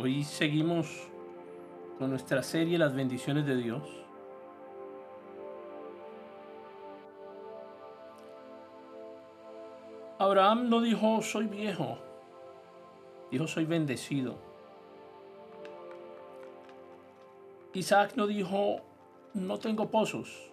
Hoy 0.00 0.22
seguimos 0.22 1.08
con 1.98 2.10
nuestra 2.10 2.40
serie 2.44 2.78
Las 2.78 2.94
bendiciones 2.94 3.44
de 3.44 3.56
Dios. 3.56 3.82
Abraham 10.20 10.68
no 10.68 10.80
dijo 10.82 11.20
soy 11.20 11.48
viejo, 11.48 11.98
dijo 13.32 13.48
soy 13.48 13.64
bendecido. 13.64 14.36
Isaac 17.74 18.12
no 18.14 18.28
dijo 18.28 18.76
no 19.34 19.58
tengo 19.58 19.90
pozos, 19.90 20.52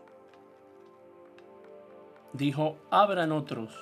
dijo 2.34 2.77
abran 2.90 3.32
otros. 3.32 3.77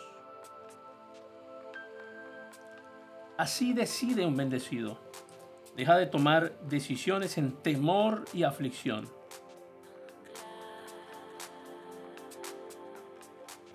Así 3.37 3.71
decide 3.71 4.25
un 4.25 4.35
bendecido. 4.35 4.97
Deja 5.75 5.97
de 5.97 6.05
tomar 6.05 6.53
decisiones 6.61 7.37
en 7.37 7.51
temor 7.51 8.25
y 8.33 8.43
aflicción. 8.43 9.09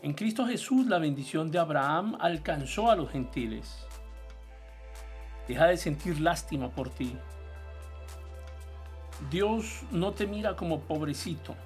En 0.00 0.14
Cristo 0.14 0.46
Jesús 0.46 0.86
la 0.86 0.98
bendición 0.98 1.50
de 1.50 1.58
Abraham 1.58 2.16
alcanzó 2.20 2.88
a 2.90 2.94
los 2.94 3.10
gentiles. 3.10 3.84
Deja 5.48 5.66
de 5.66 5.76
sentir 5.76 6.20
lástima 6.20 6.70
por 6.70 6.90
ti. 6.90 7.16
Dios 9.28 9.82
no 9.90 10.12
te 10.12 10.26
mira 10.26 10.54
como 10.54 10.80
pobrecito. 10.80 11.56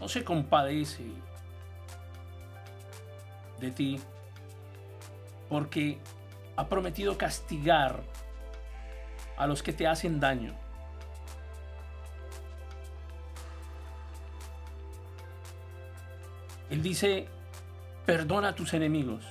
No 0.00 0.08
se 0.08 0.24
compadece 0.24 1.04
de 3.60 3.70
ti. 3.70 4.00
Porque 5.50 5.98
ha 6.56 6.66
prometido 6.68 7.18
castigar 7.18 8.02
a 9.36 9.46
los 9.46 9.62
que 9.62 9.72
te 9.72 9.86
hacen 9.86 10.20
daño. 10.20 10.54
Él 16.70 16.82
dice, 16.82 17.28
perdona 18.06 18.48
a 18.48 18.54
tus 18.54 18.72
enemigos. 18.72 19.24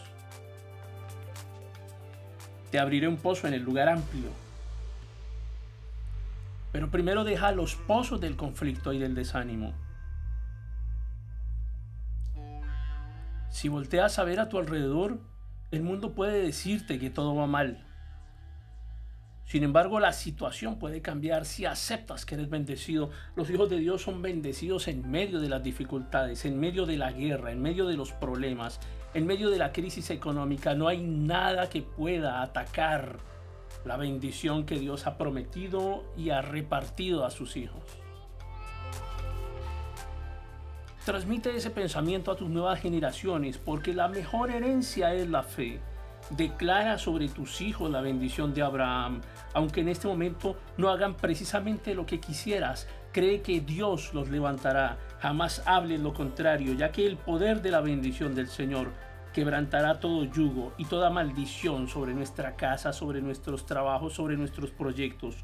Te 2.69 2.79
abriré 2.79 3.07
un 3.07 3.17
pozo 3.17 3.47
en 3.47 3.55
el 3.55 3.63
lugar 3.63 3.89
amplio. 3.89 4.29
Pero 6.71 6.89
primero 6.89 7.23
deja 7.23 7.51
los 7.51 7.75
pozos 7.75 8.21
del 8.21 8.37
conflicto 8.37 8.93
y 8.93 8.99
del 8.99 9.15
desánimo. 9.15 9.73
Si 13.49 13.69
volteas 13.69 14.19
a 14.19 14.23
ver 14.23 14.39
a 14.39 14.47
tu 14.47 14.57
alrededor, 14.57 15.19
el 15.71 15.83
mundo 15.83 16.13
puede 16.13 16.41
decirte 16.41 16.99
que 16.99 17.09
todo 17.09 17.35
va 17.35 17.47
mal. 17.47 17.85
Sin 19.51 19.65
embargo, 19.65 19.99
la 19.99 20.13
situación 20.13 20.79
puede 20.79 21.01
cambiar 21.01 21.43
si 21.43 21.65
aceptas 21.65 22.25
que 22.25 22.35
eres 22.35 22.49
bendecido. 22.49 23.09
Los 23.35 23.49
hijos 23.49 23.69
de 23.69 23.79
Dios 23.79 24.01
son 24.01 24.21
bendecidos 24.21 24.87
en 24.87 25.11
medio 25.11 25.41
de 25.41 25.49
las 25.49 25.61
dificultades, 25.61 26.45
en 26.45 26.57
medio 26.57 26.85
de 26.85 26.95
la 26.95 27.11
guerra, 27.11 27.51
en 27.51 27.61
medio 27.61 27.85
de 27.85 27.97
los 27.97 28.13
problemas, 28.13 28.79
en 29.13 29.27
medio 29.27 29.49
de 29.49 29.57
la 29.57 29.73
crisis 29.73 30.09
económica. 30.09 30.73
No 30.73 30.87
hay 30.87 31.05
nada 31.05 31.67
que 31.69 31.81
pueda 31.81 32.41
atacar 32.41 33.17
la 33.83 33.97
bendición 33.97 34.65
que 34.65 34.79
Dios 34.79 35.05
ha 35.05 35.17
prometido 35.17 36.05
y 36.15 36.29
ha 36.29 36.41
repartido 36.41 37.25
a 37.25 37.29
sus 37.29 37.57
hijos. 37.57 37.83
Transmite 41.03 41.53
ese 41.53 41.71
pensamiento 41.71 42.31
a 42.31 42.37
tus 42.37 42.49
nuevas 42.49 42.79
generaciones 42.79 43.57
porque 43.57 43.93
la 43.93 44.07
mejor 44.07 44.49
herencia 44.49 45.13
es 45.13 45.29
la 45.29 45.43
fe. 45.43 45.81
Declara 46.35 46.97
sobre 46.97 47.27
tus 47.27 47.59
hijos 47.59 47.91
la 47.91 47.99
bendición 47.99 48.53
de 48.53 48.61
Abraham. 48.61 49.19
Aunque 49.53 49.81
en 49.81 49.89
este 49.89 50.07
momento 50.07 50.57
no 50.77 50.89
hagan 50.89 51.15
precisamente 51.15 51.93
lo 51.93 52.05
que 52.05 52.21
quisieras, 52.21 52.87
cree 53.11 53.41
que 53.41 53.59
Dios 53.59 54.13
los 54.13 54.29
levantará. 54.29 54.97
Jamás 55.19 55.61
hables 55.65 55.99
lo 55.99 56.13
contrario, 56.13 56.73
ya 56.73 56.91
que 56.93 57.05
el 57.05 57.17
poder 57.17 57.61
de 57.61 57.71
la 57.71 57.81
bendición 57.81 58.33
del 58.33 58.47
Señor 58.47 58.91
quebrantará 59.33 59.99
todo 59.99 60.23
yugo 60.23 60.73
y 60.77 60.85
toda 60.85 61.09
maldición 61.09 61.89
sobre 61.89 62.13
nuestra 62.13 62.55
casa, 62.55 62.93
sobre 62.93 63.21
nuestros 63.21 63.65
trabajos, 63.65 64.13
sobre 64.13 64.37
nuestros 64.37 64.71
proyectos. 64.71 65.35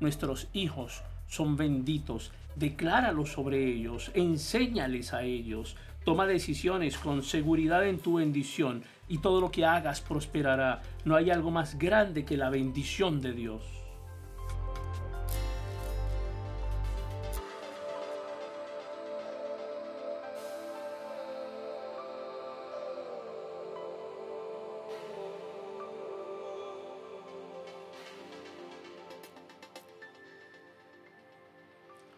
Nuestros 0.00 0.48
hijos 0.54 1.02
son 1.28 1.56
benditos. 1.56 2.32
Decláralo 2.56 3.26
sobre 3.26 3.62
ellos, 3.62 4.10
enséñales 4.14 5.12
a 5.12 5.22
ellos. 5.22 5.76
Toma 6.04 6.26
decisiones 6.26 6.96
con 6.96 7.22
seguridad 7.22 7.86
en 7.86 7.98
tu 7.98 8.14
bendición 8.14 8.82
y 9.10 9.18
todo 9.18 9.40
lo 9.40 9.50
que 9.50 9.66
hagas 9.66 10.00
prosperará. 10.00 10.82
No 11.04 11.16
hay 11.16 11.30
algo 11.30 11.50
más 11.50 11.76
grande 11.76 12.24
que 12.24 12.36
la 12.36 12.48
bendición 12.48 13.20
de 13.20 13.32
Dios. 13.32 13.62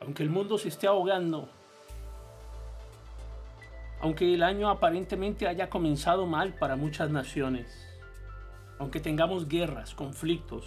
Aunque 0.01 0.23
el 0.23 0.29
mundo 0.31 0.59
se 0.59 0.69
esté 0.69 0.87
ahogando, 0.87 1.49
aunque 4.03 4.35
el 4.35 4.43
año 4.43 4.69
aparentemente 4.69 5.47
haya 5.47 5.71
comenzado 5.71 6.27
mal 6.27 6.55
para 6.55 6.75
muchas 6.75 7.09
naciones, 7.11 7.89
aunque 8.79 8.99
tengamos 8.99 9.49
guerras, 9.49 9.95
conflictos, 9.95 10.67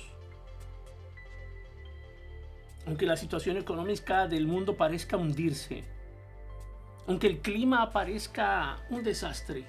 aunque 2.88 3.06
la 3.06 3.18
situación 3.18 3.58
económica 3.58 4.28
del 4.28 4.48
mundo 4.48 4.78
parezca 4.78 5.18
hundirse, 5.18 5.84
aunque 7.08 7.28
el 7.28 7.40
clima 7.40 7.92
parezca 7.92 8.78
un 8.90 9.04
desastre, 9.04 9.66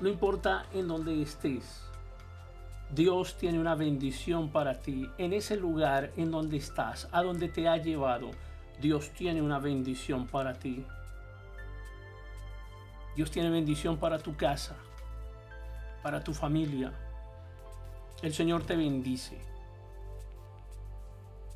no 0.00 0.08
importa 0.08 0.66
en 0.72 0.86
dónde 0.86 1.20
estés, 1.20 1.82
Dios 2.92 3.36
tiene 3.36 3.58
una 3.58 3.74
bendición 3.74 4.50
para 4.50 4.80
ti 4.80 5.08
en 5.18 5.32
ese 5.32 5.56
lugar 5.56 6.12
en 6.16 6.30
donde 6.30 6.56
estás, 6.56 7.08
a 7.12 7.22
donde 7.22 7.48
te 7.48 7.68
ha 7.68 7.76
llevado. 7.76 8.30
Dios 8.80 9.10
tiene 9.10 9.42
una 9.42 9.60
bendición 9.60 10.26
para 10.26 10.54
ti. 10.54 10.84
Dios 13.16 13.30
tiene 13.30 13.50
bendición 13.50 13.98
para 13.98 14.18
tu 14.18 14.36
casa, 14.36 14.76
para 16.02 16.22
tu 16.22 16.32
familia. 16.32 16.92
El 18.22 18.32
Señor 18.32 18.64
te 18.64 18.76
bendice. 18.76 19.40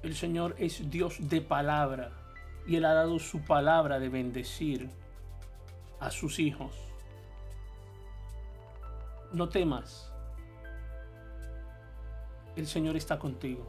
El 0.02 0.14
Señor 0.14 0.54
es 0.58 0.90
Dios 0.90 1.16
de 1.20 1.40
palabra 1.40 2.10
y 2.66 2.76
Él 2.76 2.84
ha 2.84 2.94
dado 2.94 3.18
su 3.18 3.44
palabra 3.44 3.98
de 3.98 4.08
bendecir 4.08 4.90
a 6.00 6.10
sus 6.10 6.38
hijos. 6.38 6.74
No 9.32 9.48
temas. 9.48 10.12
El 12.56 12.66
Señor 12.66 12.96
está 12.96 13.18
contigo. 13.18 13.66